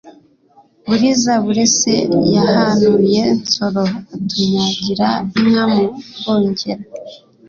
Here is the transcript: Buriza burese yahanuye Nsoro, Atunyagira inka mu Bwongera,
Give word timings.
Buriza 0.87 1.33
burese 1.43 1.93
yahanuye 2.35 3.21
Nsoro, 3.39 3.83
Atunyagira 4.15 5.07
inka 5.39 5.63
mu 5.73 5.83
Bwongera, 6.17 6.83